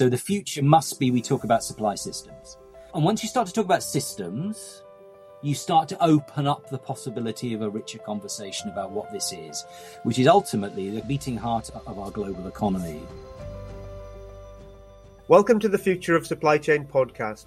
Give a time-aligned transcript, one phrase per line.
[0.00, 2.56] So the future must be we talk about supply systems.
[2.94, 4.82] And once you start to talk about systems,
[5.42, 9.66] you start to open up the possibility of a richer conversation about what this is,
[10.04, 13.02] which is ultimately the beating heart of our global economy.
[15.28, 17.44] Welcome to the Future of Supply Chain podcast.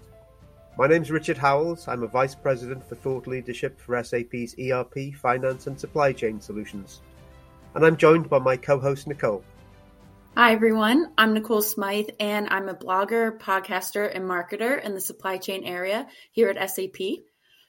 [0.78, 1.88] My name is Richard Howells.
[1.88, 7.02] I'm a Vice President for Thought Leadership for SAP's ERP, Finance and Supply Chain Solutions.
[7.74, 9.44] And I'm joined by my co host, Nicole.
[10.36, 11.11] Hi, everyone.
[11.15, 16.07] I'm Nicole Smythe, and I'm a blogger, podcaster, and marketer in the supply chain area
[16.32, 17.19] here at SAP.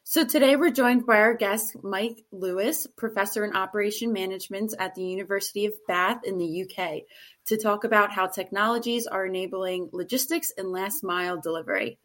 [0.03, 5.05] So today we're joined by our guest, Mike Lewis, professor in operation management at the
[5.05, 7.03] University of Bath in the UK,
[7.49, 11.99] to talk about how technologies are enabling logistics and last mile delivery.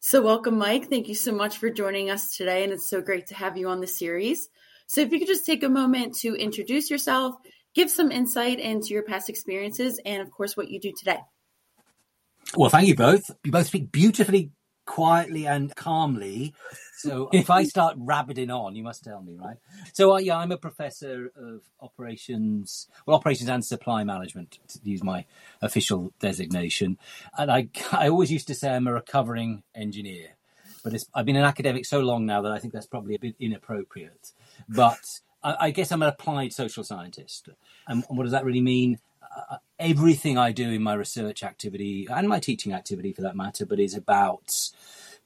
[0.00, 0.88] So welcome, Mike.
[0.88, 3.68] Thank you so much for joining us today, and it's so great to have you
[3.68, 4.48] on the series.
[4.86, 7.34] So if you could just take a moment to introduce yourself,
[7.78, 11.20] give some insight into your past experiences and, of course, what you do today.
[12.56, 13.30] Well, thank you both.
[13.44, 14.50] You both speak beautifully,
[14.84, 16.54] quietly, and calmly.
[16.96, 19.58] So if I start rabbiting on, you must tell me, right?
[19.92, 25.04] So uh, yeah, I'm a professor of operations, well, operations and supply management, to use
[25.04, 25.24] my
[25.62, 26.98] official designation.
[27.38, 30.30] And I, I always used to say I'm a recovering engineer,
[30.82, 33.36] but I've been an academic so long now that I think that's probably a bit
[33.38, 34.32] inappropriate.
[34.68, 37.48] But I guess I'm an applied social scientist.
[37.86, 38.98] And what does that really mean?
[39.22, 43.64] Uh, everything I do in my research activity and my teaching activity for that matter,
[43.66, 44.70] but is about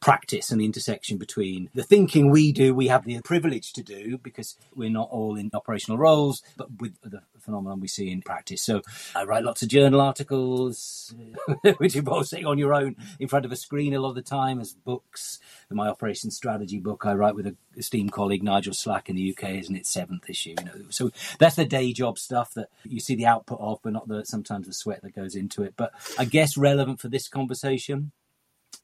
[0.02, 4.18] practice and the intersection between the thinking we do, we have the privilege to do
[4.18, 8.60] because we're not all in operational roles, but with the phenomenon we see in practice.
[8.62, 8.82] So
[9.14, 11.14] I write lots of journal articles,
[11.78, 14.22] which involve sitting on your own in front of a screen a lot of the
[14.22, 15.38] time as books.
[15.70, 19.50] My operations strategy book I write with a esteemed colleague Nigel Slack in the UK
[19.50, 20.54] is in its seventh issue.
[20.58, 23.92] You know, so that's the day job stuff that you see the output of, but
[23.92, 25.74] not the sometimes the sweat that goes into it.
[25.76, 28.12] But I guess relevant for this conversation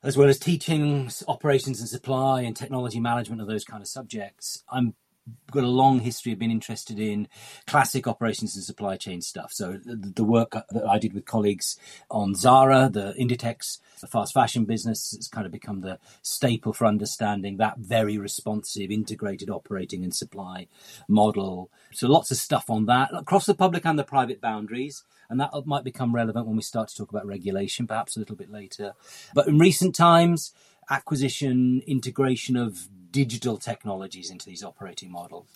[0.03, 4.63] as well as teaching operations and supply and technology management of those kind of subjects.
[4.71, 4.95] I'm
[5.51, 7.29] got a long history of being interested in
[7.67, 9.53] classic operations and supply chain stuff.
[9.53, 11.79] So the, the, work that I did with colleagues
[12.11, 16.87] on Zara, the Inditex, the fast fashion business, has kind of become the staple for
[16.87, 20.67] understanding that very responsive, integrated operating and supply
[21.09, 21.71] model.
[21.93, 25.51] So lots of stuff on that across the public and the private boundaries and that
[25.67, 28.95] might become relevant when we start to talk about regulation, perhaps a little bit later.
[29.35, 30.53] But in recent times,
[30.91, 35.47] acquisition, integration of digital technologies into these operating models,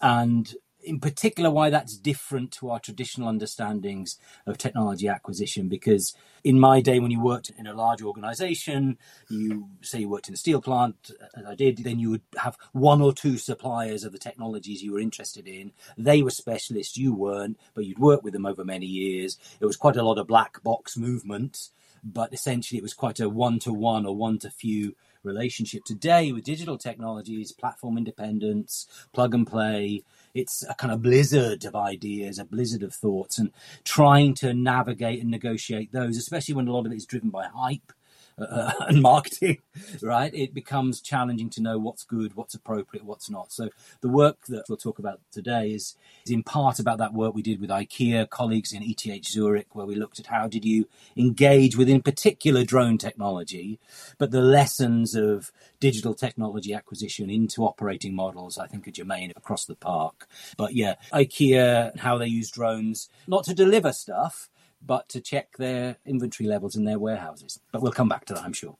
[0.00, 0.54] and
[0.86, 6.80] in particular why that's different to our traditional understandings of technology acquisition because in my
[6.80, 8.96] day when you worked in a large organization
[9.28, 12.22] you say you worked in a steel plant uh, as i did then you would
[12.36, 15.72] have one or two suppliers of the technologies you were interested in.
[15.98, 19.38] They were specialists you weren't but you'd work with them over many years.
[19.60, 21.70] It was quite a lot of black box movement
[22.04, 24.94] but essentially it was quite a one to one or one to few
[25.26, 25.84] relationship.
[25.84, 30.02] Today with digital technologies platform independence plug and play
[30.36, 33.50] it's a kind of blizzard of ideas, a blizzard of thoughts, and
[33.84, 37.46] trying to navigate and negotiate those, especially when a lot of it is driven by
[37.46, 37.92] hype
[38.38, 39.58] uh, and marketing,
[40.02, 40.32] right?
[40.34, 43.52] It becomes challenging to know what's good, what's appropriate, what's not.
[43.52, 43.70] So
[44.00, 47.42] the work that we'll talk about today is, is in part about that work we
[47.42, 51.76] did with IKEA colleagues in ETH Zurich, where we looked at how did you engage
[51.76, 53.78] with, in particular, drone technology,
[54.18, 59.64] but the lessons of digital technology acquisition into operating models, I think, are germane across
[59.64, 60.26] the park.
[60.56, 64.48] But yeah, IKEA, how they use drones, not to deliver stuff,
[64.86, 67.60] but to check their inventory levels in their warehouses.
[67.72, 68.76] But we'll come back to that, I'm sure.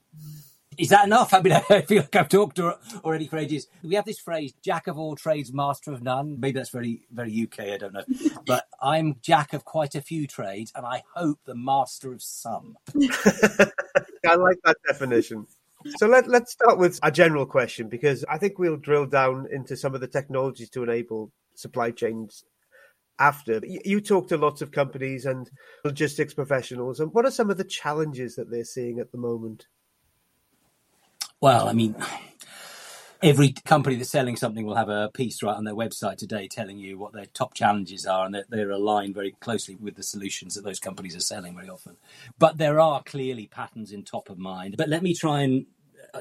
[0.78, 1.32] Is that enough?
[1.34, 3.68] I mean, I feel like I've talked already for ages.
[3.82, 6.38] We have this phrase, jack of all trades, master of none.
[6.38, 8.04] Maybe that's very, very UK, I don't know.
[8.46, 12.76] But I'm jack of quite a few trades, and I hope the master of some.
[12.94, 15.46] I like that definition.
[15.96, 19.76] So let, let's start with a general question because I think we'll drill down into
[19.76, 22.44] some of the technologies to enable supply chains
[23.18, 23.60] after.
[23.64, 25.50] You talk to lots of companies and
[25.84, 29.66] logistics professionals, and what are some of the challenges that they're seeing at the moment?
[31.40, 31.94] Well, I mean,
[33.22, 36.78] every company that's selling something will have a piece right on their website today telling
[36.78, 40.54] you what their top challenges are, and they're, they're aligned very closely with the solutions
[40.54, 41.96] that those companies are selling very often.
[42.38, 44.76] But there are clearly patterns in top of mind.
[44.76, 45.66] But let me try and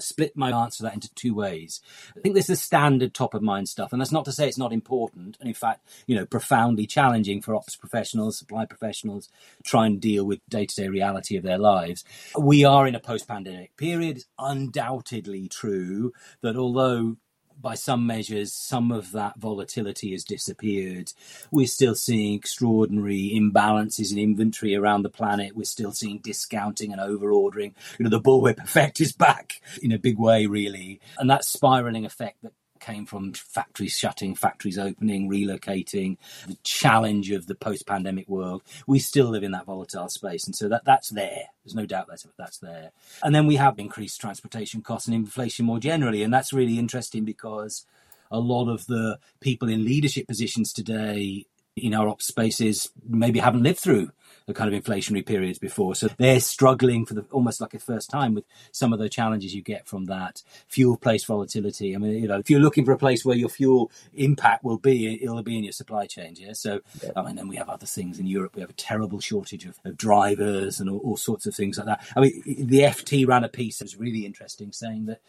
[0.03, 1.81] split my answer that into two ways.
[2.15, 4.57] I think this is standard top of mind stuff, and that's not to say it's
[4.57, 9.29] not important, and in fact, you know, profoundly challenging for ops professionals, supply professionals,
[9.63, 12.03] try and deal with day to day reality of their lives.
[12.39, 14.17] We are in a post pandemic period.
[14.17, 17.17] It's undoubtedly true that although
[17.65, 21.11] by some measures, some of that volatility has disappeared.
[21.49, 25.55] We're still seeing extraordinary imbalances in inventory around the planet.
[25.55, 27.73] We're still seeing discounting and over ordering.
[27.97, 31.01] You know, the bullwhip effect is back in a big way, really.
[31.17, 32.53] And that spiraling effect that
[32.85, 36.17] came from factories shutting, factories opening, relocating,
[36.47, 38.61] the challenge of the post-pandemic world.
[38.85, 41.45] We still live in that volatile space, and so that that's there.
[41.63, 42.91] There's no doubt that's that's there.
[43.23, 47.25] And then we have increased transportation costs and inflation more generally, and that's really interesting
[47.25, 47.85] because
[48.31, 51.45] a lot of the people in leadership positions today
[51.75, 54.11] in our ops spaces maybe haven't lived through
[54.47, 55.95] the kind of inflationary periods before.
[55.95, 59.55] So they're struggling for the almost like a first time with some of the challenges
[59.55, 61.95] you get from that fuel place volatility.
[61.95, 64.77] I mean, you know, if you're looking for a place where your fuel impact will
[64.77, 66.35] be, it'll be in your supply chain.
[66.37, 66.53] Yeah.
[66.53, 67.11] So, yeah.
[67.15, 68.55] I mean, then we have other things in Europe.
[68.55, 71.87] We have a terrible shortage of, of drivers and all, all sorts of things like
[71.87, 72.07] that.
[72.15, 75.21] I mean, the FT ran a piece that was really interesting saying that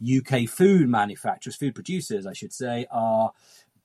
[0.00, 3.32] UK food manufacturers, food producers, I should say, are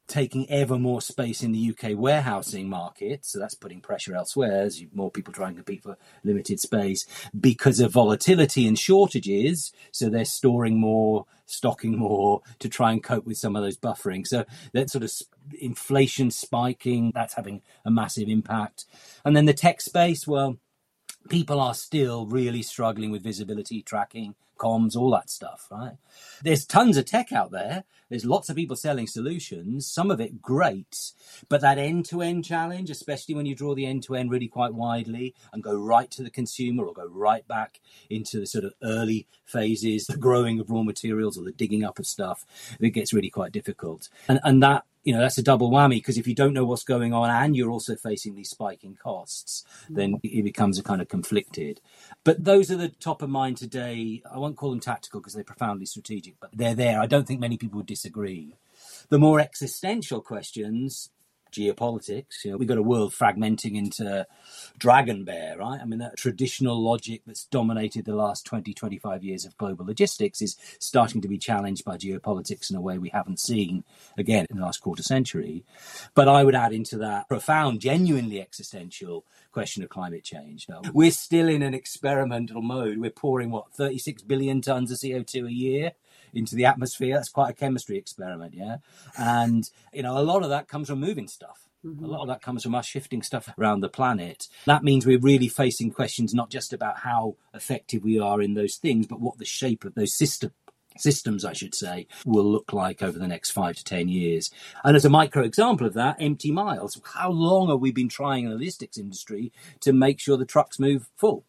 [0.07, 3.25] taking ever more space in the UK warehousing market.
[3.25, 7.05] So that's putting pressure elsewhere as more people try and compete for limited space
[7.37, 9.71] because of volatility and shortages.
[9.91, 14.27] So they're storing more, stocking more to try and cope with some of those buffering.
[14.27, 15.11] So that sort of
[15.59, 18.85] inflation spiking, that's having a massive impact.
[19.23, 20.57] And then the tech space, well,
[21.29, 25.97] people are still really struggling with visibility tracking comms, all that stuff, right?
[26.43, 27.83] There's tons of tech out there.
[28.09, 31.11] There's lots of people selling solutions, some of it great,
[31.49, 34.47] but that end to end challenge, especially when you draw the end to end really
[34.47, 38.63] quite widely and go right to the consumer or go right back into the sort
[38.63, 42.45] of early phases, the growing of raw materials or the digging up of stuff,
[42.79, 44.09] it gets really quite difficult.
[44.27, 46.83] And, and that you know that's a double whammy because if you don't know what's
[46.83, 49.95] going on and you're also facing these spiking costs mm.
[49.95, 51.79] then it becomes a kind of conflicted.
[52.23, 54.23] But those are the top of mind today.
[54.29, 56.99] I won't call them tactical because they're profoundly strategic but they're there.
[56.99, 58.55] I don't think many people would disagree.
[59.09, 61.11] The more existential questions
[61.55, 62.43] geopolitics.
[62.43, 64.27] You know, we've got a world fragmenting into
[64.77, 65.79] dragon bear, right?
[65.81, 70.41] I mean, that traditional logic that's dominated the last 20, 25 years of global logistics
[70.41, 73.83] is starting to be challenged by geopolitics in a way we haven't seen
[74.17, 75.63] again in the last quarter century.
[76.13, 80.67] But I would add into that profound, genuinely existential question of climate change.
[80.93, 82.97] We're still in an experimental mode.
[82.97, 85.91] We're pouring what 36 billion tons of CO2 a year
[86.35, 87.15] into the atmosphere.
[87.15, 88.77] That's quite a chemistry experiment, yeah.
[89.17, 91.69] And you know, a lot of that comes from moving stuff.
[91.85, 92.03] Mm-hmm.
[92.03, 94.47] A lot of that comes from us shifting stuff around the planet.
[94.65, 98.77] That means we're really facing questions not just about how effective we are in those
[98.77, 100.51] things, but what the shape of those systems
[100.97, 104.49] systems, I should say, will look like over the next five to 10 years.
[104.83, 106.99] And as a micro example of that, empty miles.
[107.03, 109.51] How long have we been trying in the logistics industry
[109.81, 111.45] to make sure the trucks move full?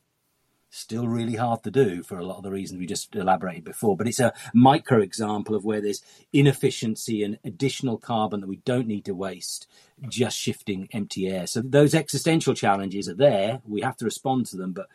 [0.70, 3.96] Still really hard to do for a lot of the reasons we just elaborated before.
[3.96, 6.02] But it's a micro example of where there's
[6.32, 9.66] inefficiency and additional carbon that we don't need to waste
[10.08, 11.46] just shifting empty air.
[11.46, 13.60] So those existential challenges are there.
[13.66, 14.88] We have to respond to them, but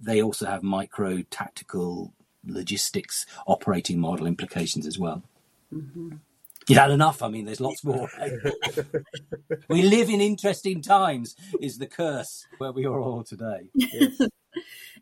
[0.00, 2.12] they also have micro tactical
[2.46, 5.22] logistics operating model implications as well.
[5.74, 6.16] Mm-hmm.
[6.68, 7.22] Is that enough?
[7.22, 8.08] I mean, there's lots more.
[9.68, 13.70] we live in interesting times, is the curse where we are all today.
[13.74, 14.20] Yes.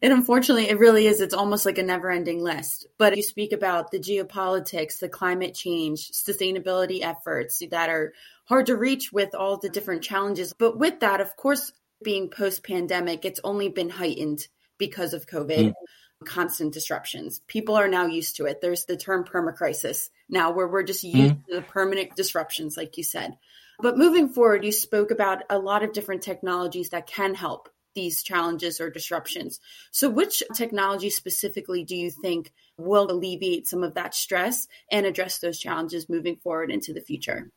[0.02, 1.20] And unfortunately, it really is.
[1.20, 2.86] It's almost like a never ending list.
[2.98, 8.12] But you speak about the geopolitics, the climate change, sustainability efforts that are
[8.46, 10.52] hard to reach with all the different challenges.
[10.52, 11.72] But with that, of course,
[12.02, 14.46] being post pandemic, it's only been heightened
[14.78, 15.68] because of COVID.
[15.68, 15.74] Mm.
[16.24, 17.40] Constant disruptions.
[17.48, 18.62] People are now used to it.
[18.62, 21.46] There's the term permacrisis now, where we're just used mm.
[21.46, 23.36] to the permanent disruptions, like you said.
[23.78, 28.22] But moving forward, you spoke about a lot of different technologies that can help these
[28.22, 29.60] challenges or disruptions.
[29.90, 35.38] So, which technology specifically do you think will alleviate some of that stress and address
[35.38, 37.50] those challenges moving forward into the future?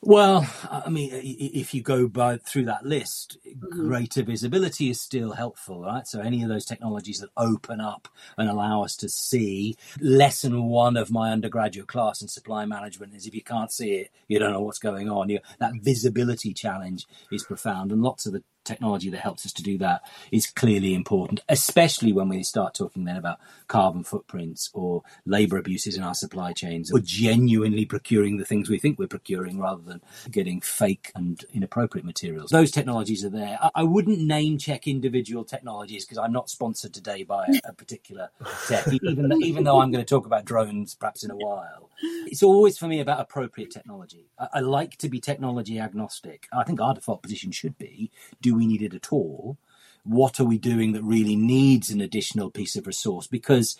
[0.00, 3.88] Well, I mean, if you go by through that list, mm-hmm.
[3.88, 6.06] greater visibility is still helpful, right?
[6.06, 9.76] So any of those technologies that open up and allow us to see.
[10.00, 14.10] Lesson one of my undergraduate class in supply management is if you can't see it,
[14.28, 15.30] you don't know what's going on.
[15.30, 19.62] You, that visibility challenge is profound, and lots of the technology that helps us to
[19.62, 25.02] do that is clearly important, especially when we start talking then about carbon footprints or
[25.26, 29.58] labor abuses in our supply chains or genuinely procuring the things we think we're procuring
[29.58, 32.50] rather than getting fake and inappropriate materials.
[32.50, 33.58] Those technologies are there.
[33.74, 38.28] I, wouldn't name check individual technologies because I'm not sponsored today by a, a particular
[38.66, 41.90] tech, even, even though I'm going to talk about drones perhaps in a while.
[42.26, 44.28] It's always for me about appropriate technology.
[44.38, 46.46] I, I like to be technology agnostic.
[46.52, 48.10] I think our default position should be
[48.40, 49.56] do we need it at all?
[50.04, 53.26] What are we doing that really needs an additional piece of resource?
[53.26, 53.76] Because,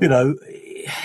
[0.00, 0.36] you know,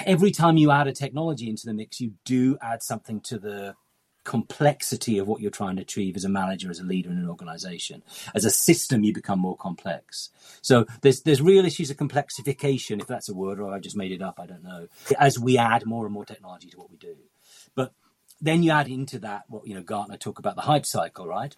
[0.05, 3.75] every time you add a technology into the mix, you do add something to the
[4.23, 7.29] complexity of what you're trying to achieve as a manager, as a leader in an
[7.29, 8.03] organization.
[8.33, 10.29] As a system, you become more complex.
[10.62, 14.12] So there's there's real issues of complexification, if that's a word, or I just made
[14.12, 14.88] it up, I don't know.
[15.19, 17.15] As we add more and more technology to what we do,
[17.75, 17.93] but
[18.41, 21.55] then you add into that what you know Gartner talk about the hype cycle, right?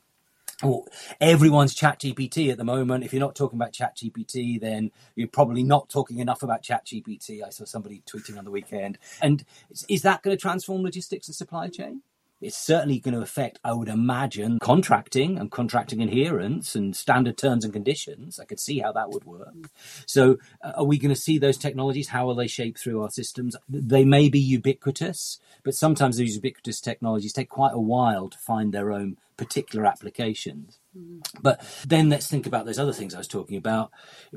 [0.63, 0.85] Well,
[1.19, 5.27] everyone's chat gpt at the moment if you're not talking about chat gpt then you're
[5.27, 9.43] probably not talking enough about chat gpt i saw somebody tweeting on the weekend and
[9.89, 12.01] is, that going to transform logistics and supply chain
[12.41, 17.63] it's certainly going to affect, I would imagine, contracting and contracting adherence and standard terms
[17.63, 18.39] and conditions.
[18.39, 19.71] I could see how that would work.
[20.05, 22.09] So, uh, are we going to see those technologies?
[22.09, 23.55] How will they shape through our systems?
[23.69, 28.73] They may be ubiquitous, but sometimes these ubiquitous technologies take quite a while to find
[28.73, 30.79] their own particular applications.
[30.97, 31.19] Mm-hmm.
[31.41, 33.91] But then let's think about those other things I was talking about.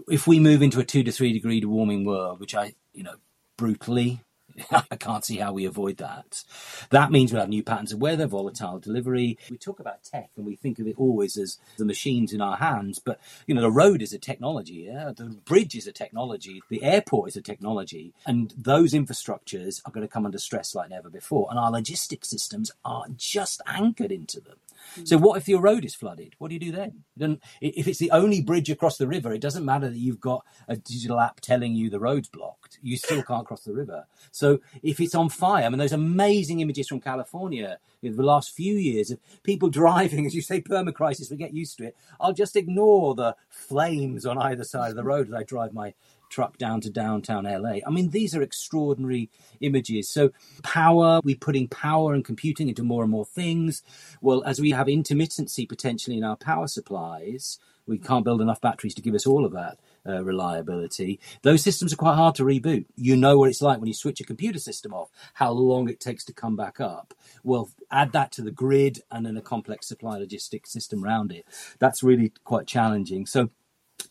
[0.09, 3.17] If we move into a two to three degree warming world, which I, you know,
[3.57, 4.21] brutally
[4.91, 6.45] I can't see how we avoid that.
[6.91, 9.39] That means we'll have new patterns of weather, volatile delivery.
[9.51, 12.57] We talk about tech and we think of it always as the machines in our
[12.57, 15.13] hands, but you know, the road is a technology, yeah?
[15.17, 20.07] the bridge is a technology, the airport is a technology, and those infrastructures are going
[20.07, 21.49] to come under stress like never before.
[21.51, 24.57] And our logistics systems are just anchored into them.
[25.05, 26.35] So what if your road is flooded?
[26.39, 26.73] What do you do
[27.17, 27.41] then?
[27.61, 30.77] If it's the only bridge across the river, it doesn't matter that you've got a
[30.77, 32.79] digital app telling you the road's blocked.
[32.83, 34.07] You still can't cross the river.
[34.31, 38.55] So if it's on fire, I mean, those amazing images from California in the last
[38.55, 41.97] few years of people driving, as you say, permacrisis, we get used to it.
[42.21, 45.95] I'll just ignore the flames on either side of the road as I drive my
[46.29, 47.79] truck down to downtown LA.
[47.87, 49.31] I mean, these are extraordinary
[49.61, 50.09] images.
[50.09, 50.31] So,
[50.63, 53.83] power, we're putting power and computing into more and more things.
[54.21, 57.59] Well, as we have intermittency potentially in our power supplies,
[57.89, 61.19] we can't build enough batteries to give us all of that uh, reliability.
[61.43, 62.85] Those systems are quite hard to reboot.
[62.97, 65.99] You know what it's like when you switch a computer system off, how long it
[65.99, 67.15] takes to come back up.
[67.43, 71.47] Well, add that to the grid and then a complex supply logistics system around it.
[71.79, 73.27] That's really quite challenging.
[73.27, 73.51] So,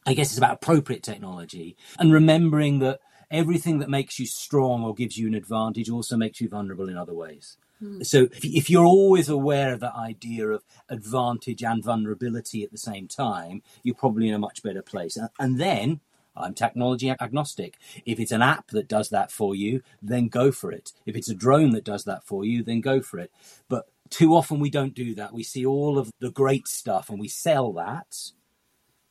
[0.07, 4.95] I guess it's about appropriate technology and remembering that everything that makes you strong or
[4.95, 7.57] gives you an advantage also makes you vulnerable in other ways.
[7.79, 8.01] Hmm.
[8.03, 13.09] So if you're always aware of that idea of advantage and vulnerability at the same
[13.09, 15.17] time, you're probably in a much better place.
[15.39, 15.99] And then
[16.37, 17.77] I'm technology agnostic.
[18.05, 20.93] If it's an app that does that for you, then go for it.
[21.05, 23.29] If it's a drone that does that for you, then go for it.
[23.67, 25.33] But too often we don't do that.
[25.33, 28.31] We see all of the great stuff and we sell that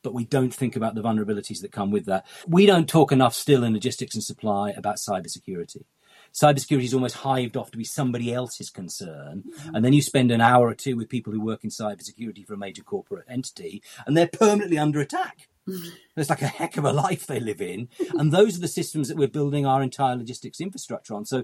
[0.07, 2.25] but we don't think about the vulnerabilities that come with that.
[2.47, 5.83] We don't talk enough still in logistics and supply about cybersecurity.
[6.33, 9.43] Cybersecurity is almost hived off to be somebody else's concern.
[9.45, 9.75] Mm-hmm.
[9.75, 12.53] And then you spend an hour or two with people who work in cybersecurity for
[12.53, 15.49] a major corporate entity, and they're permanently under attack.
[15.67, 15.89] Mm-hmm.
[16.15, 17.89] It's like a heck of a life they live in.
[18.17, 21.25] and those are the systems that we're building our entire logistics infrastructure on.
[21.25, 21.43] So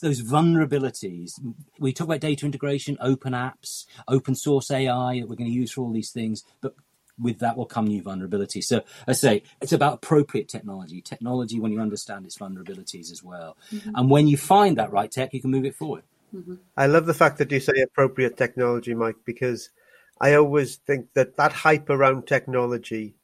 [0.00, 1.32] those vulnerabilities,
[1.80, 5.72] we talk about data integration, open apps, open source AI that we're going to use
[5.72, 6.74] for all these things, but
[7.20, 8.64] with that will come new vulnerabilities.
[8.64, 13.56] So I say it's about appropriate technology, technology when you understand its vulnerabilities as well.
[13.72, 13.90] Mm-hmm.
[13.94, 16.04] And when you find that right tech, you can move it forward.
[16.34, 16.56] Mm-hmm.
[16.76, 19.70] I love the fact that you say appropriate technology, Mike, because
[20.20, 23.14] I always think that that hype around technology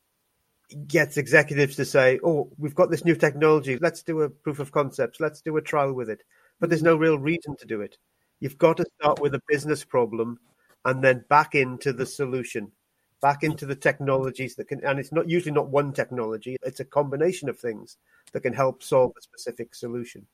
[0.86, 3.76] gets executives to say, "Oh, we've got this new technology.
[3.78, 5.20] Let's do a proof of concepts.
[5.20, 6.22] Let's do a trial with it."
[6.60, 7.98] But there's no real reason to do it.
[8.40, 10.38] You've got to start with a business problem
[10.84, 12.72] and then back into the solution
[13.20, 16.84] back into the technologies that can, and it's not usually not one technology, it's a
[16.84, 17.96] combination of things
[18.32, 20.26] that can help solve a specific solution.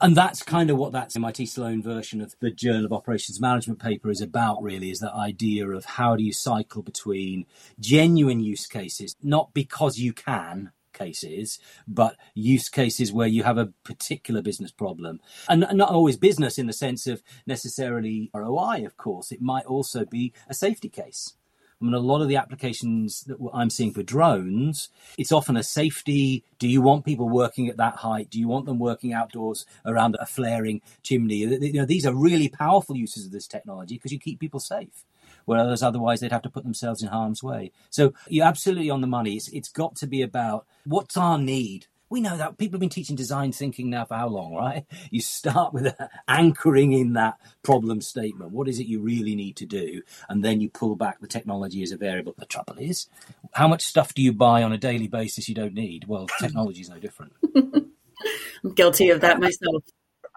[0.00, 3.80] And that's kind of what that MIT Sloan version of the Journal of Operations Management
[3.80, 7.46] paper is about, really, is that idea of how do you cycle between
[7.80, 11.58] genuine use cases, not because you can, cases,
[11.88, 15.20] but use cases where you have a particular business problem.
[15.48, 19.32] And not always business in the sense of necessarily ROI, of course.
[19.32, 21.34] It might also be a safety case.
[21.80, 25.62] I mean, a lot of the applications that I'm seeing for drones, it's often a
[25.62, 26.42] safety.
[26.58, 28.30] Do you want people working at that height?
[28.30, 31.36] Do you want them working outdoors around a flaring chimney?
[31.36, 35.04] You know, these are really powerful uses of this technology because you keep people safe.
[35.44, 37.72] Whereas otherwise they'd have to put themselves in harm's way.
[37.90, 39.36] So you're absolutely on the money.
[39.36, 41.86] It's, it's got to be about what's our need?
[42.08, 44.84] We know that people have been teaching design thinking now for how long, right?
[45.10, 48.50] You start with uh, anchoring in that problem statement.
[48.50, 50.02] What is it you really need to do?
[50.28, 52.34] And then you pull back the technology as a variable.
[52.36, 53.08] The trouble is,
[53.52, 56.06] how much stuff do you buy on a daily basis you don't need?
[56.06, 57.32] Well, technology is no different.
[57.54, 59.84] I'm guilty of that myself.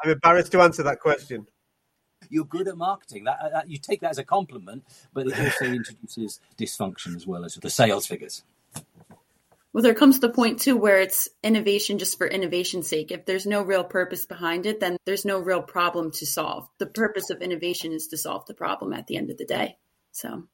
[0.03, 1.47] I'm embarrassed to answer that question.
[2.29, 3.23] You're good at marketing.
[3.25, 4.83] That, that you take that as a compliment,
[5.13, 8.43] but it also introduces dysfunction as well as the sales figures.
[9.71, 13.11] Well, there comes the point too where it's innovation just for innovation's sake.
[13.11, 16.67] If there's no real purpose behind it, then there's no real problem to solve.
[16.79, 19.77] The purpose of innovation is to solve the problem at the end of the day.
[20.11, 20.45] So,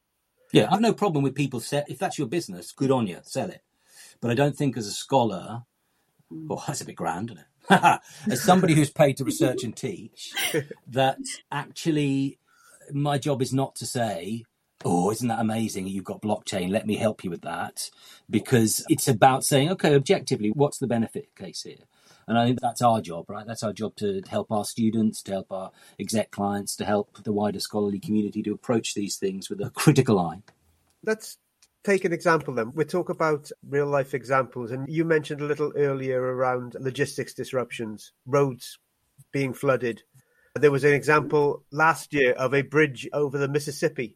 [0.52, 1.60] yeah, I've no problem with people.
[1.60, 3.62] Set, if that's your business, good on you, sell it.
[4.20, 5.62] But I don't think as a scholar,
[6.30, 6.46] mm.
[6.50, 8.00] oh, that's a bit grand, isn't it?
[8.30, 10.32] as somebody who's paid to research and teach,
[10.88, 11.18] that
[11.50, 12.38] actually
[12.92, 14.44] my job is not to say
[14.84, 15.86] oh, isn't that amazing?
[15.86, 16.70] You've got blockchain.
[16.70, 17.90] Let me help you with that.
[18.28, 21.84] Because it's about saying, okay, objectively, what's the benefit case here?
[22.28, 23.46] And I think that's our job, right?
[23.46, 27.32] That's our job to help our students, to help our exec clients, to help the
[27.32, 30.42] wider scholarly community to approach these things with a critical eye.
[31.04, 31.38] Let's
[31.84, 32.72] take an example then.
[32.74, 38.12] We talk about real life examples, and you mentioned a little earlier around logistics disruptions,
[38.26, 38.78] roads
[39.32, 40.02] being flooded.
[40.56, 44.15] There was an example last year of a bridge over the Mississippi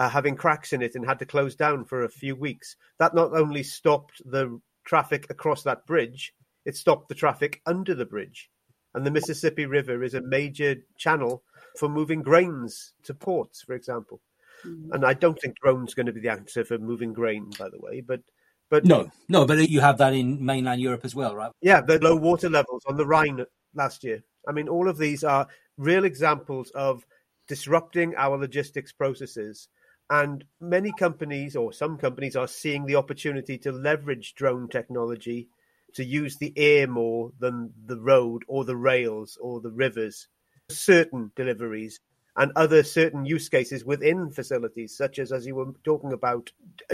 [0.00, 2.74] uh, having cracks in it and had to close down for a few weeks.
[2.98, 6.32] That not only stopped the traffic across that bridge,
[6.64, 8.48] it stopped the traffic under the bridge.
[8.94, 11.42] And the Mississippi River is a major channel
[11.78, 14.22] for moving grains to ports, for example.
[14.66, 14.90] Mm-hmm.
[14.94, 17.78] And I don't think drones going to be the answer for moving grain, by the
[17.78, 18.00] way.
[18.00, 18.22] But
[18.70, 21.50] but no, no, but you have that in mainland Europe as well, right?
[21.60, 24.22] Yeah, the low water levels on the Rhine last year.
[24.48, 27.04] I mean, all of these are real examples of
[27.48, 29.68] disrupting our logistics processes
[30.10, 35.48] and many companies, or some companies, are seeing the opportunity to leverage drone technology
[35.94, 40.26] to use the air more than the road or the rails or the rivers.
[40.68, 42.00] Certain deliveries
[42.36, 46.50] and other certain use cases within facilities, such as, as you were talking about,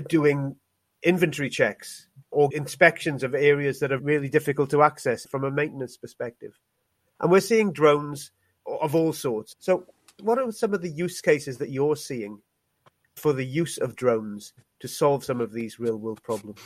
[0.08, 0.56] doing
[1.02, 5.96] inventory checks or inspections of areas that are really difficult to access from a maintenance
[5.96, 6.58] perspective.
[7.20, 8.30] And we're seeing drones
[8.66, 9.56] of all sorts.
[9.58, 9.86] So,
[10.22, 12.40] what are some of the use cases that you're seeing
[13.16, 16.60] for the use of drones to solve some of these real world problems?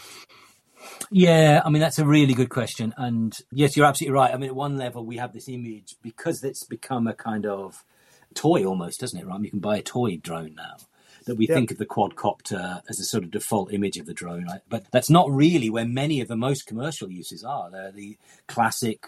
[1.10, 2.94] Yeah, I mean, that's a really good question.
[2.96, 4.32] And yes, you're absolutely right.
[4.32, 7.84] I mean, at one level, we have this image because it's become a kind of
[8.34, 9.26] toy almost, doesn't it?
[9.26, 9.40] Right?
[9.40, 10.76] You can buy a toy drone now.
[11.26, 14.46] That we think of the quadcopter as a sort of default image of the drone,
[14.46, 14.62] right?
[14.68, 17.70] but that's not really where many of the most commercial uses are.
[17.70, 18.16] They're the
[18.48, 19.06] classic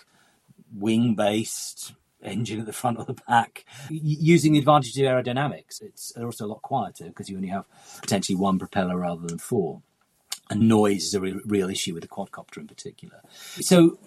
[0.73, 5.83] wing based engine at the front or the back, using the advantage of aerodynamics.
[5.83, 7.65] It's also a lot quieter because you only have
[8.01, 9.83] potentially one propeller rather than four.
[10.51, 13.21] And noise is a re- real issue with the quadcopter in particular.
[13.61, 13.99] So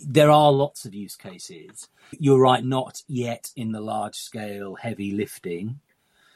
[0.00, 1.88] there are lots of use cases.
[2.18, 5.80] You're right, not yet in the large scale heavy lifting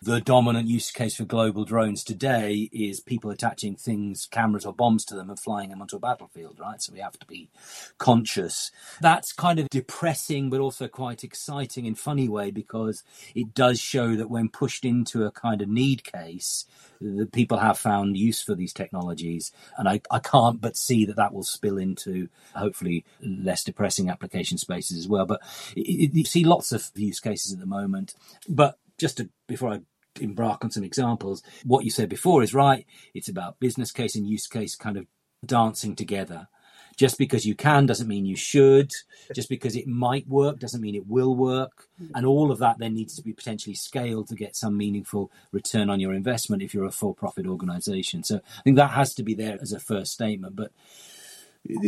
[0.02, 5.04] the dominant use case for global drones today is people attaching things, cameras or bombs
[5.04, 6.82] to them and flying them onto a battlefield, right?
[6.82, 7.50] So we have to be
[7.98, 8.72] conscious.
[9.00, 13.04] That's kind of depressing, but also quite exciting in funny way because
[13.36, 16.64] it does show that when pushed into a kind of need case,
[17.00, 19.52] the people have found use for these technologies.
[19.78, 24.58] And I, I can't but see that that will spill into hopefully less depressing application
[24.58, 25.26] spaces as well.
[25.26, 25.42] But
[25.76, 28.14] you see lots of use cases at the moment.
[28.48, 29.80] But just to, before I
[30.20, 31.42] embark on some examples.
[31.64, 32.86] What you said before is right.
[33.14, 35.06] It's about business case and use case kind of
[35.44, 36.48] dancing together.
[36.96, 38.90] Just because you can doesn't mean you should.
[39.34, 41.88] Just because it might work doesn't mean it will work.
[42.00, 42.10] Mm.
[42.14, 45.88] And all of that then needs to be potentially scaled to get some meaningful return
[45.88, 48.24] on your investment if you're a for profit organization.
[48.24, 50.54] So I think that has to be there as a first statement.
[50.54, 50.72] But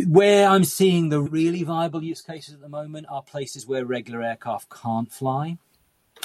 [0.06, 4.22] where I'm seeing the really viable use cases at the moment are places where regular
[4.22, 5.58] aircraft can't fly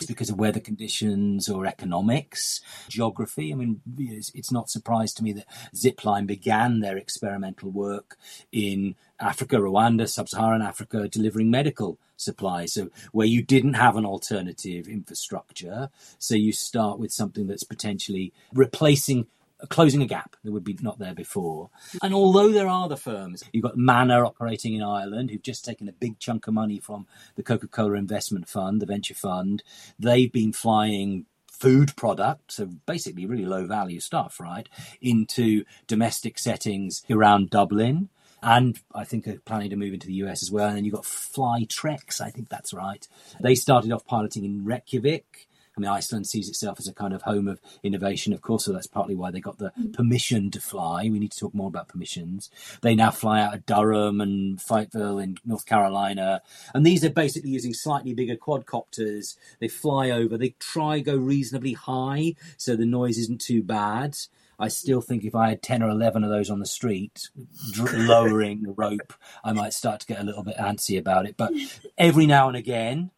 [0.07, 3.51] because of weather conditions or economics, geography.
[3.51, 8.17] I mean, it's, not surprised to me that Zipline began their experimental work
[8.51, 12.73] in Africa, Rwanda, sub-Saharan Africa, delivering medical supplies.
[12.73, 18.33] So where you didn't have an alternative infrastructure, so you start with something that's potentially
[18.53, 19.27] replacing
[19.67, 21.69] closing a gap that would be not there before.
[22.01, 25.89] And although there are the firms, you've got Manna operating in Ireland, who've just taken
[25.89, 29.63] a big chunk of money from the Coca Cola Investment Fund, the venture fund.
[29.97, 34.69] They've been flying food products, so basically really low value stuff, right,
[35.01, 38.09] into domestic settings around Dublin.
[38.41, 40.69] And I think are planning to move into the US as well.
[40.69, 43.05] And then you've got Fly Flytrex, I think that's right.
[43.41, 47.21] They started off piloting in Reykjavik I mean, Iceland sees itself as a kind of
[47.21, 49.93] home of innovation, of course, so that's partly why they got the mm.
[49.93, 51.03] permission to fly.
[51.03, 52.49] We need to talk more about permissions.
[52.81, 56.41] They now fly out of Durham and Fayetteville in North Carolina,
[56.73, 59.37] and these are basically using slightly bigger quadcopters.
[59.59, 64.17] They fly over, they try go reasonably high, so the noise isn't too bad.
[64.59, 67.29] I still think if I had 10 or 11 of those on the street,
[67.93, 71.37] lowering the rope, I might start to get a little bit antsy about it.
[71.37, 71.53] But
[71.97, 73.11] every now and again,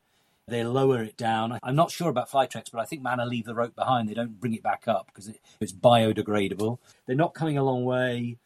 [0.51, 1.57] they lower it down.
[1.63, 4.07] I'm not sure about Flytrex, but I think Manna leave the rope behind.
[4.07, 6.77] They don't bring it back up because it, it's biodegradable.
[7.07, 8.37] They're not coming a long way.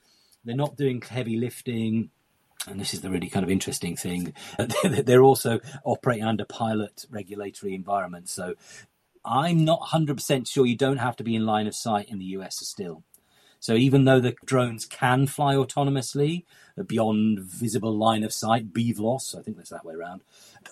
[0.45, 2.11] They're not doing heavy lifting.
[2.67, 4.33] And this is the really kind of interesting thing.
[4.83, 8.33] They're also operating under pilot regulatory environments.
[8.33, 8.55] So
[9.23, 12.25] I'm not 100% sure you don't have to be in line of sight in the
[12.25, 13.03] US still.
[13.65, 16.43] So even though the drones can fly autonomously
[16.79, 20.21] uh, beyond visible line of sight, BVLOS, I think that's that way around,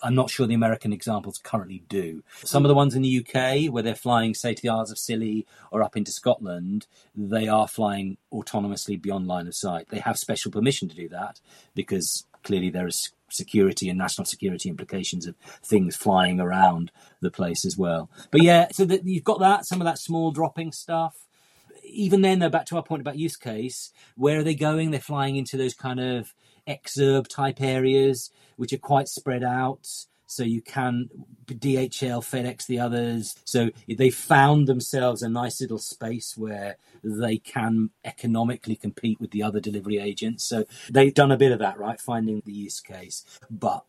[0.04, 2.22] I'm not sure the American examples currently do.
[2.44, 4.98] Some of the ones in the UK, where they're flying, say, to the Isles of
[5.00, 9.88] Scilly or up into Scotland, they are flying autonomously beyond line of sight.
[9.88, 11.40] They have special permission to do that
[11.74, 17.64] because clearly there is security and national security implications of things flying around the place
[17.64, 18.08] as well.
[18.30, 21.23] But yeah, so you've got that, some of that small dropping stuff
[21.84, 24.90] even then, though, back to our point about use case, where are they going?
[24.90, 26.34] They're flying into those kind of
[26.66, 29.88] exurb type areas, which are quite spread out.
[30.26, 31.10] So you can
[31.46, 33.36] DHL, FedEx, the others.
[33.44, 39.42] So they found themselves a nice little space where they can economically compete with the
[39.42, 40.44] other delivery agents.
[40.44, 42.00] So they've done a bit of that, right?
[42.00, 43.24] Finding the use case.
[43.50, 43.84] But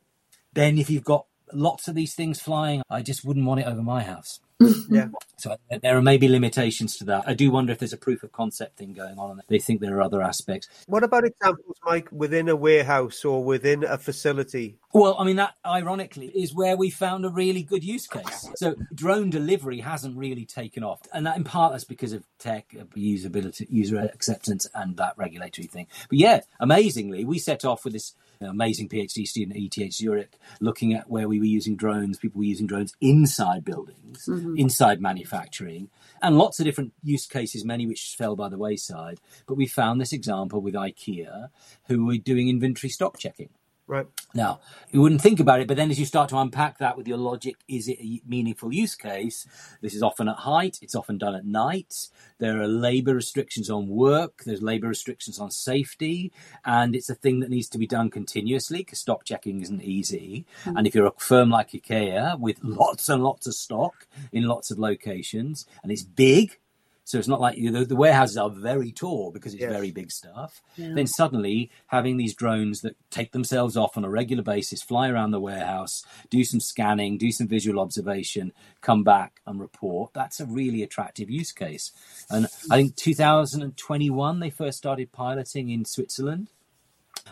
[0.53, 3.81] then if you've got lots of these things flying, I just wouldn't want it over
[3.81, 5.07] my house yeah.
[5.37, 7.25] So uh, there are maybe limitations to that.
[7.27, 9.41] I do wonder if there's a proof of concept thing going on.
[9.49, 10.69] They think there are other aspects.
[10.87, 14.77] What about examples, Mike, within a warehouse or within a facility?
[14.95, 18.49] Well, I mean, that ironically is where we found a really good use case.
[18.55, 21.01] So drone delivery hasn't really taken off.
[21.13, 25.88] And that in part that's because of tech, usability, user acceptance, and that regulatory thing.
[26.08, 30.93] But yeah, amazingly, we set off with this amazing PhD student at ETH Zurich, looking
[30.93, 32.17] at where we were using drones.
[32.17, 34.55] People were using drones inside buildings, mm-hmm.
[34.58, 35.89] inside manufacturing,
[36.21, 39.19] and lots of different use cases, many which fell by the wayside.
[39.45, 41.49] But we found this example with IKEA,
[41.89, 43.49] who were doing inventory stock checking.
[43.87, 44.07] Right.
[44.33, 47.07] Now, you wouldn't think about it, but then as you start to unpack that with
[47.07, 49.45] your logic, is it a meaningful use case?
[49.79, 52.09] This is often at height, it's often done at night.
[52.39, 56.31] There are labor restrictions on work, there's labor restrictions on safety,
[56.65, 60.47] and it's a thing that needs to be done continuously because stock checking isn't easy.
[60.63, 60.77] Mm-hmm.
[60.77, 64.71] And if you're a firm like IKEA with lots and lots of stock in lots
[64.71, 66.57] of locations, and it's big,
[67.05, 69.71] so it's not like you know, the, warehouses are very tall because it's yes.
[69.71, 70.63] very big stuff.
[70.75, 70.93] Yeah.
[70.95, 75.29] Then suddenly having these drones that take themselves off on a regular basis, fly around
[75.29, 80.13] the warehouse, do some scanning, do some visual observation, come back and report.
[80.13, 81.91] That's a really attractive use case.
[82.31, 86.49] And I think 2021 they first started piloting in Switzerland.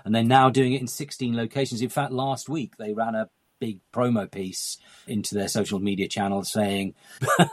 [0.05, 1.81] And they're now doing it in 16 locations.
[1.81, 3.29] In fact, last week they ran a
[3.63, 6.93] big promo piece into their social media channels saying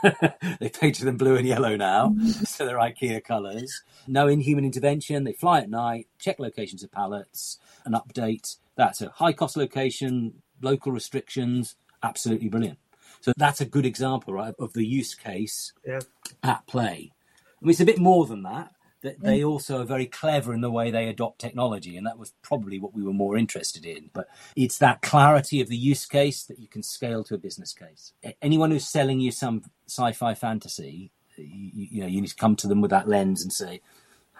[0.59, 3.81] they painted them blue and yellow now, so they're IKEA colours.
[4.07, 5.23] No inhuman intervention.
[5.23, 8.57] They fly at night, check locations of pallets, an update.
[8.75, 11.77] That's a high cost location, local restrictions.
[12.03, 12.79] Absolutely brilliant.
[13.21, 15.99] So that's a good example, right, of the use case yeah.
[16.43, 17.13] at play.
[17.13, 19.49] I mean, it's a bit more than that that they mm.
[19.49, 22.93] also are very clever in the way they adopt technology, and that was probably what
[22.93, 24.09] we were more interested in.
[24.13, 27.73] But it's that clarity of the use case that you can scale to a business
[27.73, 28.13] case.
[28.41, 32.67] Anyone who's selling you some sci-fi fantasy, you, you know, you need to come to
[32.67, 33.81] them with that lens and say,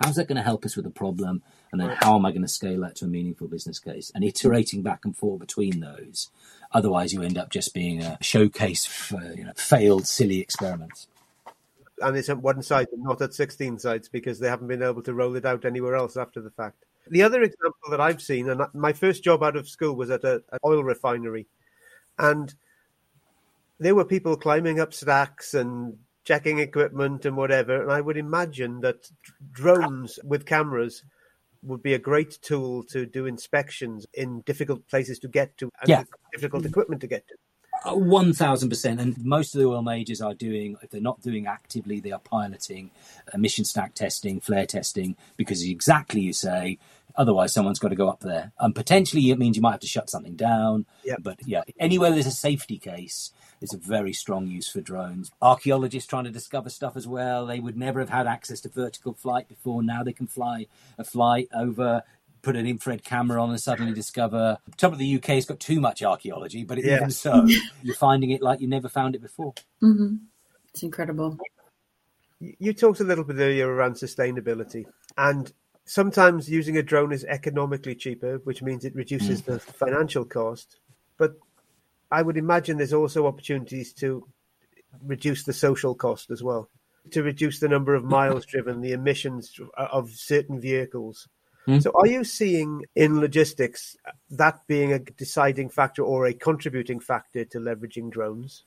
[0.04, 2.42] how's that going to help us with the problem and then how am i going
[2.42, 6.30] to scale that to a meaningful business case and iterating back and forth between those
[6.72, 11.08] otherwise you end up just being a showcase for you know, failed silly experiments
[12.02, 15.02] and it's at one site and not at 16 sites because they haven't been able
[15.04, 16.86] to roll it out anywhere else after the fact.
[17.10, 20.24] The other example that I've seen, and my first job out of school was at
[20.24, 21.48] an oil refinery,
[22.20, 22.54] and
[23.80, 27.82] there were people climbing up stacks and checking equipment and whatever.
[27.82, 29.10] And I would imagine that
[29.52, 31.04] drones with cameras
[31.64, 35.90] would be a great tool to do inspections in difficult places to get to and
[35.90, 36.04] yeah.
[36.32, 37.36] difficult equipment to get to.
[37.84, 40.78] One thousand percent, and most of the oil majors are doing.
[40.84, 42.92] If they're not doing actively, they are piloting
[43.34, 46.78] emission stack testing, flare testing, because exactly you say.
[47.16, 49.88] Otherwise, someone's got to go up there, and potentially it means you might have to
[49.88, 50.86] shut something down.
[51.04, 51.16] Yeah.
[51.20, 55.32] But yeah, anywhere there's a safety case, it's a very strong use for drones.
[55.42, 57.46] Archaeologists trying to discover stuff as well.
[57.46, 59.84] They would never have had access to vertical flight before.
[59.84, 60.68] Now they can fly
[60.98, 62.04] a flight over
[62.42, 65.80] put an infrared camera on and suddenly discover some of the UK has got too
[65.80, 66.98] much archaeology, but yeah.
[66.98, 67.48] even so,
[67.84, 69.54] you're finding it like you never found it before.
[69.82, 70.16] Mm-hmm.
[70.74, 71.38] It's incredible.
[72.40, 74.86] You talked a little bit earlier around sustainability,
[75.18, 75.52] and
[75.86, 79.46] sometimes using a drone is economically cheaper, which means it reduces mm.
[79.46, 80.78] the financial cost.
[81.18, 81.34] But
[82.12, 84.28] I would imagine there's also opportunities to
[85.06, 86.70] reduce the social cost as well,
[87.12, 91.28] to reduce the number of miles driven, the emissions of certain vehicles.
[91.68, 91.82] Mm.
[91.82, 93.96] So, are you seeing in logistics
[94.30, 98.64] that being a deciding factor or a contributing factor to leveraging drones?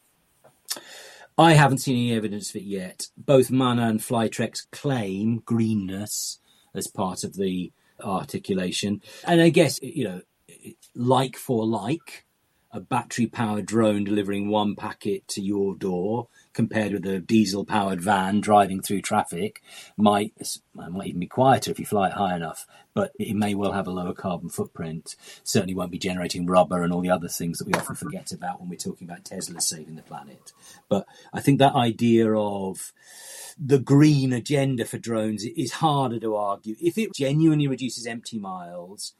[1.36, 3.08] I haven't seen any evidence of it yet.
[3.16, 6.38] Both Manna and Flytrex claim greenness
[6.74, 9.02] as part of the articulation.
[9.24, 10.20] And I guess, you know,
[10.94, 12.24] like for like,
[12.74, 18.00] a battery powered drone delivering one packet to your door compared with a diesel powered
[18.00, 19.62] van driving through traffic
[19.96, 20.34] might
[20.74, 23.86] might even be quieter if you fly it high enough, but it may well have
[23.86, 25.16] a lower carbon footprint.
[25.42, 28.60] Certainly won't be generating rubber and all the other things that we often forget about
[28.60, 30.52] when we're talking about Tesla saving the planet.
[30.88, 32.92] But I think that idea of
[33.58, 36.76] the green agenda for drones is harder to argue.
[36.80, 39.14] If it genuinely reduces empty miles,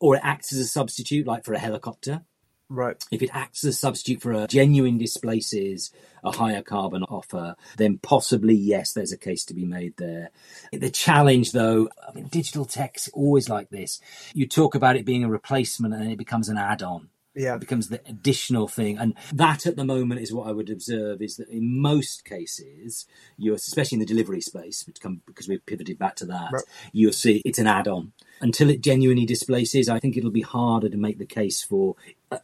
[0.00, 2.22] or it acts as a substitute, like for a helicopter,
[2.68, 3.02] Right.
[3.12, 5.92] if it acts as a substitute for a genuine displaces
[6.24, 10.30] a higher carbon offer, then possibly yes, there's a case to be made there.
[10.72, 14.00] The challenge, though, I mean, digital tech's always like this.
[14.34, 17.10] You talk about it being a replacement, and it becomes an add-on.
[17.36, 17.56] Yeah.
[17.56, 21.20] It becomes the additional thing, and that at the moment is what I would observe
[21.20, 26.16] is that in most cases, you're especially in the delivery space, because we've pivoted back
[26.16, 26.50] to that.
[26.52, 26.64] Right.
[26.92, 29.88] You'll see it's an add-on until it genuinely displaces.
[29.88, 31.94] I think it'll be harder to make the case for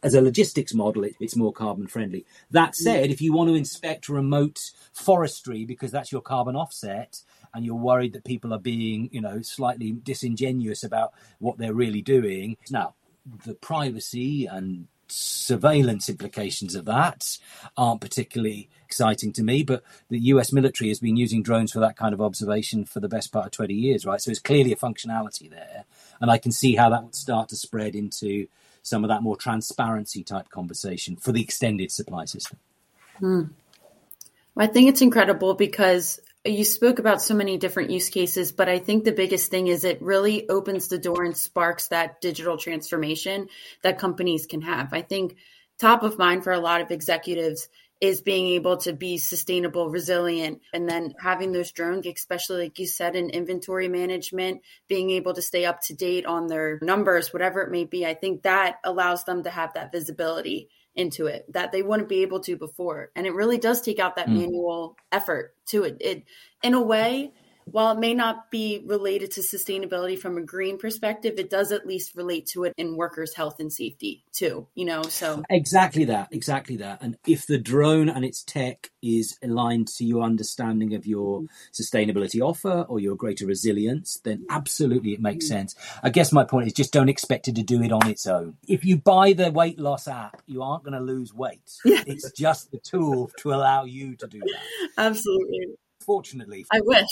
[0.01, 2.25] as a logistics model, it, it's more carbon friendly.
[2.51, 7.21] That said, if you want to inspect remote forestry because that's your carbon offset,
[7.53, 12.01] and you're worried that people are being, you know, slightly disingenuous about what they're really
[12.01, 12.95] doing, now
[13.45, 17.37] the privacy and surveillance implications of that
[17.77, 19.63] aren't particularly exciting to me.
[19.63, 23.09] But the US military has been using drones for that kind of observation for the
[23.09, 24.21] best part of 20 years, right?
[24.21, 25.85] So it's clearly a functionality there.
[26.19, 28.47] And I can see how that would start to spread into
[28.81, 32.59] some of that more transparency type conversation for the extended supply system.
[33.19, 33.43] Hmm.
[34.55, 38.67] Well, I think it's incredible because you spoke about so many different use cases, but
[38.67, 42.57] I think the biggest thing is it really opens the door and sparks that digital
[42.57, 43.47] transformation
[43.81, 44.93] that companies can have.
[44.93, 45.37] I think
[45.79, 47.69] top of mind for a lot of executives
[48.01, 52.85] is being able to be sustainable, resilient, and then having those drones, especially like you
[52.85, 57.61] said, in inventory management, being able to stay up to date on their numbers, whatever
[57.61, 58.05] it may be.
[58.05, 62.21] I think that allows them to have that visibility into it that they wouldn't be
[62.21, 63.11] able to before.
[63.15, 64.39] And it really does take out that mm.
[64.39, 65.97] manual effort to it.
[65.99, 66.23] It
[66.61, 67.31] in a way,
[67.65, 71.85] while it may not be related to sustainability from a green perspective, it does at
[71.85, 75.03] least relate to it in workers' health and safety too, you know?
[75.03, 77.01] So exactly that, exactly that.
[77.01, 82.41] And if the drone and its tech is aligned to your understanding of your sustainability
[82.41, 85.49] offer or your greater resilience, then absolutely it makes mm.
[85.49, 85.75] sense.
[86.01, 88.57] I guess my point is just don't expect it to do it on its own.
[88.67, 91.61] If you buy the weight loss app, you aren't going to lose weight.
[91.93, 92.03] Yeah.
[92.07, 94.89] It's just the tool to allow you to do that.
[94.97, 95.75] Absolutely.
[96.05, 97.07] Fortunately, I wish.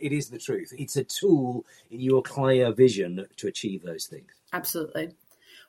[0.00, 0.72] it is the truth.
[0.76, 4.30] It's a tool in your clear vision to achieve those things.
[4.52, 5.10] Absolutely.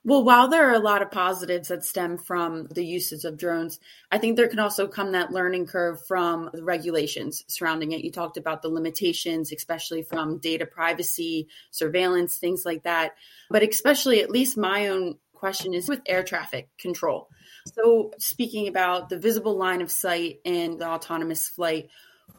[0.07, 3.79] Well, while there are a lot of positives that stem from the usage of drones,
[4.11, 8.03] I think there can also come that learning curve from the regulations surrounding it.
[8.03, 13.15] You talked about the limitations, especially from data privacy, surveillance, things like that.
[13.49, 17.29] But especially, at least my own question is with air traffic control.
[17.75, 21.89] So, speaking about the visible line of sight and the autonomous flight,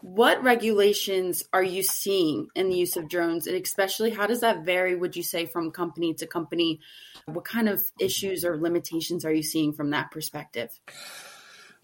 [0.00, 3.46] what regulations are you seeing in the use of drones?
[3.46, 6.80] And especially, how does that vary, would you say, from company to company?
[7.26, 10.70] What kind of issues or limitations are you seeing from that perspective?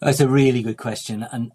[0.00, 1.24] That's a really good question.
[1.30, 1.52] And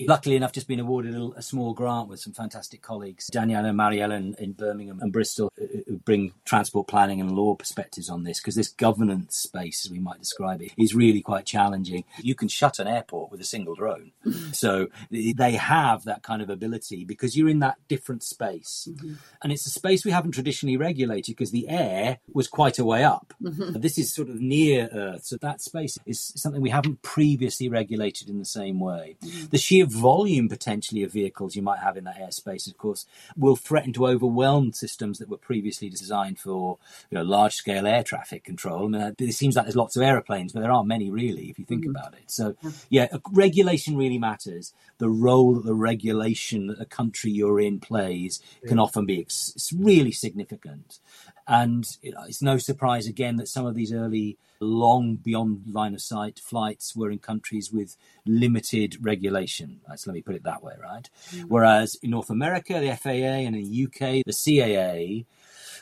[0.00, 3.78] luckily enough, just been awarded a, a, small grant with some fantastic colleagues, Danielle and
[3.78, 8.40] Marielle in, in, Birmingham and Bristol, who bring transport planning and law perspectives on this,
[8.40, 12.04] because this governance space, as we might describe it, is really quite challenging.
[12.18, 14.12] You can shut an airport with a single drone.
[14.26, 14.52] Mm-hmm.
[14.52, 18.88] so they have that kind of ability because you're in that different space.
[18.90, 19.14] Mm-hmm.
[19.42, 23.04] And it's a space we haven't traditionally regulated because the air was quite a way
[23.04, 23.34] up.
[23.42, 23.80] Mm-hmm.
[23.80, 25.24] This is sort of near Earth.
[25.24, 29.16] So that space is something we haven't previously regulated in the same way.
[29.22, 29.46] Mm-hmm.
[29.50, 33.56] The sheer volume potentially of vehicles you might have in that airspace, of course, will
[33.56, 36.78] threaten to overwhelm systems that were previously designed for
[37.10, 38.84] you know, large scale air traffic control.
[38.84, 41.58] I mean, it seems like there's lots of aeroplanes, but there aren't many really, if
[41.58, 41.96] you think mm-hmm.
[41.96, 42.30] about it.
[42.30, 42.56] So,
[42.88, 44.72] yeah, regulation really matters.
[44.98, 48.68] The role that the regulation that the country you're in plays yeah.
[48.68, 51.00] can often be ex- really significant.
[51.48, 56.40] And it's no surprise again that some of these early long beyond line of sight
[56.40, 59.80] flights were in countries with limited regulation.
[59.88, 61.08] Let's let me put it that way, right?
[61.30, 61.48] Mm-hmm.
[61.48, 65.24] Whereas in North America, the FAA and in the UK, the CAA,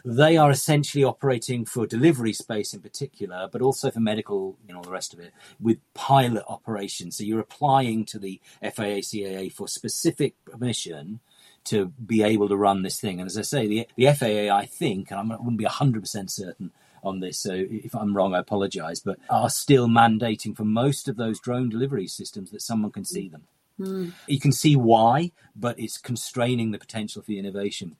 [0.04, 4.82] they are essentially operating for delivery space in particular, but also for medical, you know,
[4.82, 7.16] the rest of it, with pilot operations.
[7.16, 11.20] So you're applying to the FAA CAA for specific permission
[11.64, 13.20] to be able to run this thing.
[13.20, 16.72] And as I say, the, the FAA, I think, and I wouldn't be 100% certain
[17.02, 21.16] on this, so if I'm wrong, I apologize, but are still mandating for most of
[21.16, 23.42] those drone delivery systems that someone can see them.
[23.78, 24.12] Mm.
[24.26, 27.96] You can see why, but it's constraining the potential for the innovation.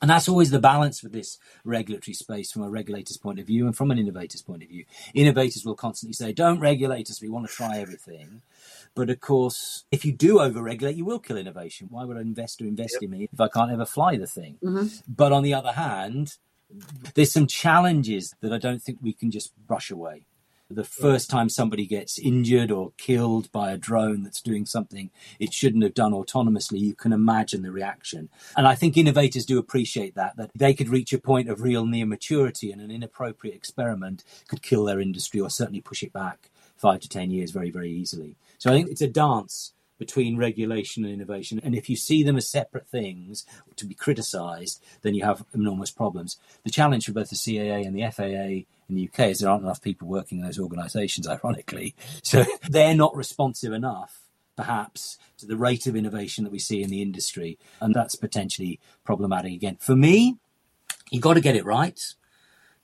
[0.00, 3.66] And that's always the balance with this regulatory space from a regulator's point of view
[3.66, 4.84] and from an innovator's point of view.
[5.14, 8.40] Innovators will constantly say, don't regulate us, we want to try everything.
[8.94, 11.88] But of course, if you do overregulate, you will kill innovation.
[11.90, 13.02] Why would an investor invest yep.
[13.02, 14.58] in me if I can't ever fly the thing?
[14.62, 14.86] Mm-hmm.
[15.06, 16.36] But on the other hand,
[17.14, 20.24] there's some challenges that I don't think we can just brush away
[20.70, 25.52] the first time somebody gets injured or killed by a drone that's doing something it
[25.52, 28.28] shouldn't have done autonomously, you can imagine the reaction.
[28.56, 31.84] And I think innovators do appreciate that, that they could reach a point of real
[31.84, 36.50] near maturity and an inappropriate experiment could kill their industry or certainly push it back
[36.76, 38.36] five to 10 years very, very easily.
[38.58, 41.60] So I think it's a dance between regulation and innovation.
[41.62, 43.44] And if you see them as separate things
[43.76, 46.38] to be criticized, then you have enormous problems.
[46.64, 49.64] The challenge for both the CAA and the FAA in the UK is there aren't
[49.64, 51.94] enough people working in those organizations, ironically.
[52.22, 54.20] So they're not responsive enough,
[54.56, 57.58] perhaps, to the rate of innovation that we see in the industry.
[57.80, 59.76] And that's potentially problematic again.
[59.80, 60.36] For me,
[61.10, 62.00] you've got to get it right,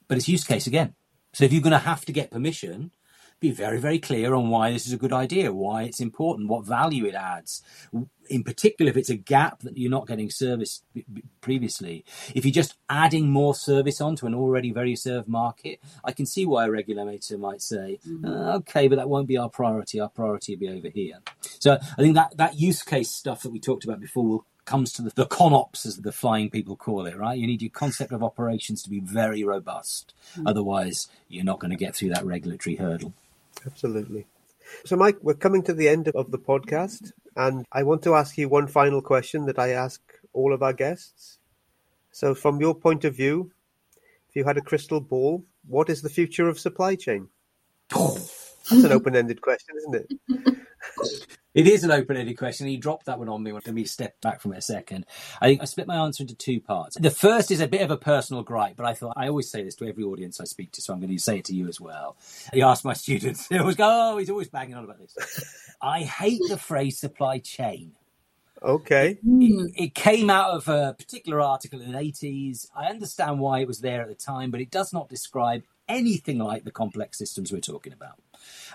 [0.08, 0.94] but it's use case again.
[1.32, 2.92] So if you're going to have to get permission,
[3.38, 6.64] be very, very clear on why this is a good idea, why it's important, what
[6.64, 7.62] value it adds.
[8.29, 10.83] In particular, if it's a gap that you're not getting service
[11.40, 16.27] previously, if you're just adding more service onto an already very served market, I can
[16.27, 18.25] see why a regulator might say, mm-hmm.
[18.25, 20.01] uh, okay, but that won't be our priority.
[20.01, 21.20] Our priority will be over here.
[21.42, 24.92] So I think that, that use case stuff that we talked about before will comes
[24.92, 27.38] to the, the ConOps, as the flying people call it, right?
[27.38, 30.12] You need your concept of operations to be very robust.
[30.33, 30.49] Mm-hmm.
[30.49, 33.14] Otherwise, you're not going to get through that regulatory hurdle.
[33.64, 34.26] Absolutely.
[34.84, 38.36] So, Mike, we're coming to the end of the podcast, and I want to ask
[38.36, 40.00] you one final question that I ask
[40.32, 41.38] all of our guests.
[42.12, 43.52] So, from your point of view,
[44.28, 47.28] if you had a crystal ball, what is the future of supply chain?
[48.70, 50.57] That's an open ended question, isn't it?
[51.57, 52.66] It is an open-ended question.
[52.66, 55.07] He dropped that one on me when me step back from it a second.
[55.40, 56.98] I think I split my answer into two parts.
[57.00, 59.64] The first is a bit of a personal gripe, but I thought I always say
[59.64, 61.66] this to every audience I speak to, so I'm going to say it to you
[61.66, 62.18] as well.
[62.52, 65.16] He asked my students, they always go, "Oh, he's always banging on about this."
[65.81, 67.92] I hate the phrase supply chain.
[68.62, 69.18] Okay.
[69.24, 72.66] It, it, came out of a particular article in the 80s.
[72.76, 76.38] I understand why it was there at the time, but it does not describe anything
[76.38, 78.20] like the complex systems we're talking about.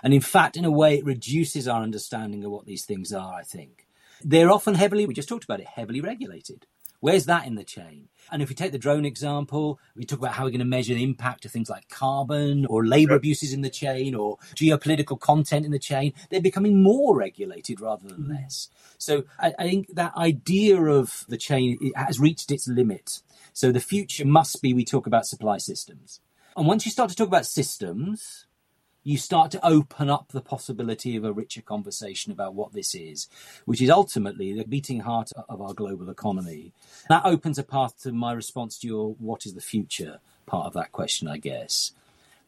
[0.02, 3.34] And in fact, in a way, it reduces our understanding of what these things are,
[3.34, 3.86] I think.
[4.24, 6.66] They're often heavily, we just talked about it, heavily regulated.
[7.02, 8.08] Where's that in the chain?
[8.30, 10.94] And if we take the drone example, we talk about how we're going to measure
[10.94, 15.66] the impact of things like carbon or labor abuses in the chain or geopolitical content
[15.66, 16.12] in the chain.
[16.30, 18.34] They're becoming more regulated rather than mm-hmm.
[18.34, 18.68] less.
[18.98, 23.20] So I, I, think that idea of the chain has reached its limit.
[23.52, 26.20] So the future must be we talk about supply systems.
[26.56, 28.46] And once you start to talk about systems,
[29.04, 33.28] you start to open up the possibility of a richer conversation about what this is,
[33.64, 36.72] which is ultimately the beating heart of our global economy.
[37.08, 40.74] That opens a path to my response to your what is the future part of
[40.74, 41.92] that question, I guess.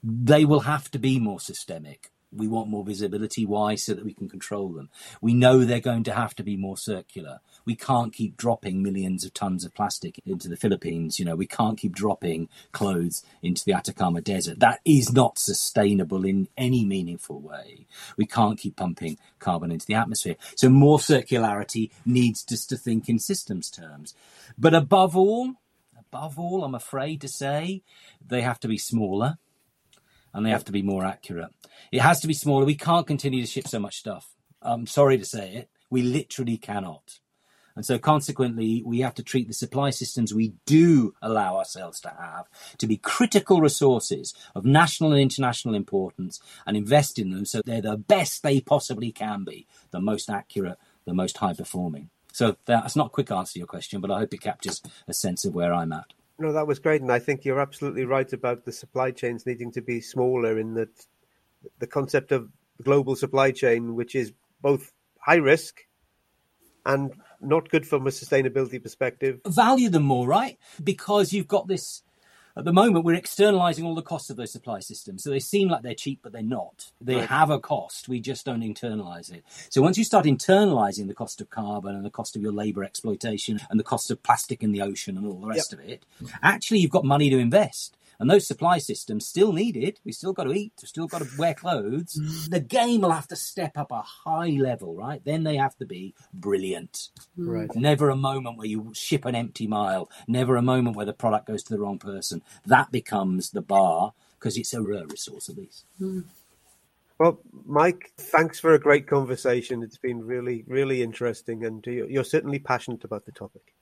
[0.02, 2.10] They will have to be more systemic.
[2.30, 3.46] We want more visibility.
[3.46, 3.76] Why?
[3.76, 4.90] So that we can control them.
[5.20, 7.40] We know they're going to have to be more circular.
[7.64, 11.18] We can't keep dropping millions of tons of plastic into the Philippines.
[11.18, 14.60] You know, we can't keep dropping clothes into the Atacama Desert.
[14.60, 17.86] That is not sustainable in any meaningful way.
[18.16, 20.36] We can't keep pumping carbon into the atmosphere.
[20.56, 24.14] So more circularity needs us to think in systems terms.
[24.58, 25.54] But above all,
[25.98, 27.82] above all, I'm afraid to say,
[28.26, 29.38] they have to be smaller
[30.32, 31.50] and they have to be more accurate.
[31.92, 32.64] It has to be smaller.
[32.64, 34.34] We can't continue to ship so much stuff.
[34.60, 35.70] I'm sorry to say it.
[35.90, 37.20] We literally cannot.
[37.76, 42.08] And so consequently, we have to treat the supply systems we do allow ourselves to
[42.08, 42.46] have
[42.78, 47.80] to be critical resources of national and international importance and invest in them so they're
[47.80, 52.10] the best they possibly can be, the most accurate, the most high performing.
[52.32, 55.14] So that's not a quick answer to your question, but I hope it captures a
[55.14, 56.12] sense of where I'm at.
[56.38, 59.70] No, that was great, and I think you're absolutely right about the supply chains needing
[59.72, 60.58] to be smaller.
[60.58, 61.06] In that,
[61.78, 62.50] the concept of
[62.82, 65.86] global supply chain, which is both high risk
[66.84, 67.12] and
[67.46, 69.40] not good from a sustainability perspective.
[69.46, 70.58] Value them more, right?
[70.82, 72.02] Because you've got this.
[72.56, 75.24] At the moment, we're externalizing all the costs of those supply systems.
[75.24, 76.92] So they seem like they're cheap, but they're not.
[77.00, 77.28] They right.
[77.28, 78.08] have a cost.
[78.08, 79.42] We just don't internalize it.
[79.70, 82.84] So once you start internalizing the cost of carbon and the cost of your labor
[82.84, 85.80] exploitation and the cost of plastic in the ocean and all the rest yep.
[85.80, 86.06] of it,
[86.42, 87.96] actually, you've got money to invest.
[88.18, 90.00] And those supply systems still needed.
[90.04, 90.72] We still got to eat.
[90.80, 92.18] We still got to wear clothes.
[92.20, 92.50] Mm.
[92.50, 95.22] The game will have to step up a high level, right?
[95.24, 97.08] Then they have to be brilliant.
[97.36, 97.74] Right.
[97.74, 100.10] Never a moment where you ship an empty mile.
[100.26, 102.42] Never a moment where the product goes to the wrong person.
[102.66, 105.84] That becomes the bar because it's a rare resource at least.
[106.00, 106.24] Mm.
[107.18, 109.82] Well, Mike, thanks for a great conversation.
[109.82, 113.73] It's been really, really interesting, and you're certainly passionate about the topic.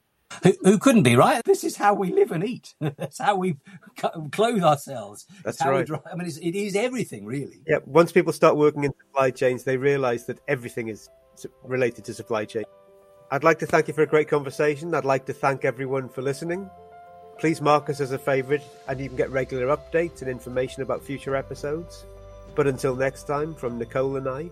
[0.43, 1.43] Who, who, couldn't be right?
[1.45, 2.75] This is how we live and eat.
[2.81, 3.57] That's how we
[4.31, 5.27] clothe ourselves.
[5.45, 5.89] That's right.
[5.89, 7.63] We, I mean, it's, it is everything, really.
[7.67, 7.79] Yeah.
[7.87, 11.09] Once people start working in supply chains, they realise that everything is
[11.65, 12.65] related to supply chain.
[13.31, 14.95] I'd like to thank you for a great conversation.
[14.95, 16.69] I'd like to thank everyone for listening.
[17.39, 21.03] Please mark us as a favourite, and you can get regular updates and information about
[21.03, 22.05] future episodes.
[22.55, 24.51] But until next time, from Nicole and I,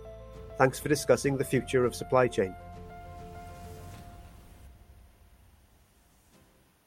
[0.57, 2.55] thanks for discussing the future of supply chain.